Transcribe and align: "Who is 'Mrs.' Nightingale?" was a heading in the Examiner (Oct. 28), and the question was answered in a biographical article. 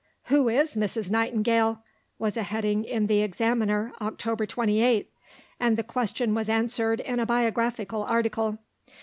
"Who 0.33 0.49
is 0.49 0.73
'Mrs.' 0.75 1.11
Nightingale?" 1.11 1.83
was 2.17 2.35
a 2.35 2.41
heading 2.41 2.85
in 2.85 3.05
the 3.05 3.21
Examiner 3.21 3.93
(Oct. 4.01 4.47
28), 4.47 5.13
and 5.59 5.77
the 5.77 5.83
question 5.83 6.33
was 6.33 6.49
answered 6.49 7.01
in 7.01 7.19
a 7.19 7.25
biographical 7.27 8.01
article. 8.03 8.57